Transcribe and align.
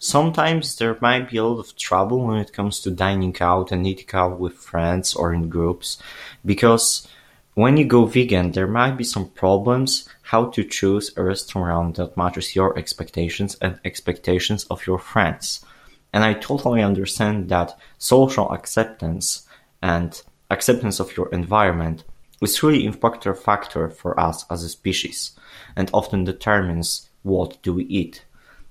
sometimes 0.00 0.76
there 0.76 0.96
might 1.00 1.30
be 1.30 1.36
a 1.36 1.44
lot 1.44 1.60
of 1.60 1.76
trouble 1.76 2.26
when 2.26 2.38
it 2.38 2.54
comes 2.54 2.80
to 2.80 2.90
dining 2.90 3.36
out 3.40 3.70
and 3.70 3.86
eating 3.86 4.08
out 4.14 4.40
with 4.40 4.54
friends 4.54 5.14
or 5.14 5.32
in 5.32 5.48
groups 5.48 6.02
because 6.44 7.06
when 7.54 7.76
you 7.76 7.84
go 7.84 8.06
vegan, 8.06 8.52
there 8.52 8.66
might 8.66 8.96
be 8.96 9.04
some 9.04 9.28
problems 9.28 10.08
how 10.22 10.46
to 10.46 10.64
choose 10.64 11.12
a 11.16 11.22
restaurant 11.22 11.96
that 11.96 12.16
matches 12.16 12.56
your 12.56 12.78
expectations 12.78 13.56
and 13.60 13.78
expectations 13.84 14.64
of 14.70 14.86
your 14.86 14.98
friends. 14.98 15.64
And 16.14 16.24
I 16.24 16.32
totally 16.34 16.82
understand 16.82 17.50
that 17.50 17.78
social 17.98 18.50
acceptance 18.52 19.46
and 19.82 20.22
acceptance 20.50 21.00
of 21.00 21.14
your 21.16 21.28
environment 21.30 22.04
is 22.40 22.62
really 22.62 22.86
important 22.86 23.36
factor 23.36 23.90
for 23.90 24.18
us 24.18 24.46
as 24.50 24.62
a 24.64 24.68
species 24.70 25.32
and 25.76 25.90
often 25.92 26.24
determines 26.24 27.10
what 27.22 27.60
do 27.62 27.74
we 27.74 27.84
eat. 27.84 28.24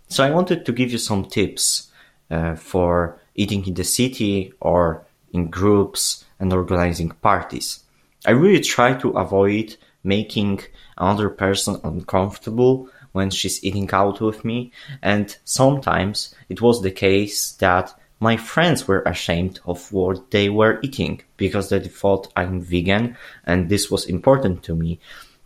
So 0.10 0.24
I 0.24 0.32
wanted 0.32 0.66
to 0.66 0.72
give 0.72 0.92
you 0.92 0.98
some 0.98 1.26
tips 1.26 1.92
uh, 2.32 2.56
for 2.56 3.20
eating 3.36 3.66
in 3.68 3.76
the 3.76 3.84
city 3.84 4.52
or 4.60 5.06
in 5.32 5.50
groups 5.50 6.26
and 6.40 6.52
organizing 6.52 7.10
parties. 7.10 7.84
I 8.26 8.32
really 8.32 8.62
try 8.62 8.94
to 8.96 9.12
avoid 9.12 9.78
making 10.04 10.62
another 10.98 11.30
person 11.30 11.80
uncomfortable 11.84 12.90
when 13.12 13.30
she's 13.30 13.64
eating 13.64 13.90
out 13.92 14.20
with 14.20 14.44
me, 14.44 14.72
and 15.02 15.36
sometimes 15.46 16.36
it 16.48 16.62
was 16.62 16.82
the 16.82 16.92
case 16.92 17.52
that 17.54 17.94
my 18.20 18.36
friends 18.36 18.88
were 18.88 19.04
ashamed 19.04 19.60
of 19.66 19.92
what 19.94 20.32
they 20.32 20.50
were 20.50 20.80
eating 20.84 21.22
because 21.38 21.70
they 21.70 21.80
thought 21.80 22.32
I'm 22.36 22.62
vegan 22.62 23.16
and 23.46 23.70
this 23.70 23.90
was 23.90 24.06
important 24.06 24.64
to 24.64 24.76
me. 24.76 25.00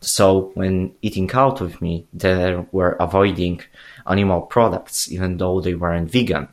So 0.03 0.51
when 0.53 0.93
eating 1.01 1.31
out 1.33 1.61
with 1.61 1.81
me, 1.81 2.07
they 2.13 2.63
were 2.71 2.97
avoiding 2.99 3.61
animal 4.05 4.41
products 4.41 5.11
even 5.11 5.37
though 5.37 5.61
they 5.61 5.75
weren't 5.75 6.11
vegan. 6.11 6.49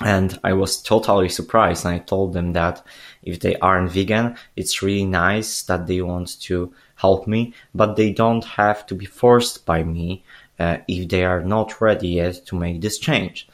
And 0.00 0.38
I 0.44 0.52
was 0.52 0.80
totally 0.80 1.28
surprised 1.28 1.84
and 1.84 1.94
I 1.94 1.98
told 1.98 2.32
them 2.32 2.52
that 2.52 2.84
if 3.22 3.40
they 3.40 3.56
aren't 3.56 3.90
vegan, 3.90 4.36
it's 4.56 4.82
really 4.82 5.04
nice 5.04 5.62
that 5.62 5.86
they 5.86 6.00
want 6.02 6.40
to 6.42 6.72
help 6.94 7.26
me, 7.26 7.52
but 7.74 7.96
they 7.96 8.12
don't 8.12 8.44
have 8.44 8.86
to 8.86 8.94
be 8.94 9.06
forced 9.06 9.66
by 9.66 9.82
me 9.82 10.24
uh, 10.58 10.78
if 10.86 11.08
they 11.08 11.24
are 11.24 11.42
not 11.42 11.80
ready 11.80 12.08
yet 12.08 12.46
to 12.46 12.56
make 12.56 12.80
this 12.80 12.98
change. 12.98 13.48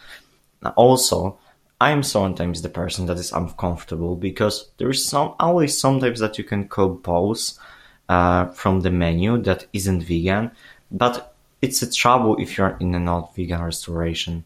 Also, 0.76 1.38
I'm 1.80 2.02
sometimes 2.02 2.62
the 2.62 2.68
person 2.68 3.06
that 3.06 3.18
is 3.18 3.32
uncomfortable 3.32 4.16
because 4.16 4.70
there 4.78 4.90
is 4.90 5.04
some 5.06 5.34
always 5.40 5.78
sometimes 5.78 6.20
that 6.20 6.38
you 6.38 6.44
can 6.44 6.68
compose 6.68 7.58
uh, 8.08 8.46
from 8.46 8.80
the 8.80 8.90
menu 8.90 9.40
that 9.42 9.66
isn't 9.72 10.02
vegan, 10.02 10.50
but 10.90 11.34
it's 11.62 11.82
a 11.82 11.90
trouble 11.90 12.36
if 12.36 12.58
you're 12.58 12.76
in 12.80 12.94
a 12.94 13.00
not 13.00 13.34
vegan 13.34 13.62
restauration 13.62 14.44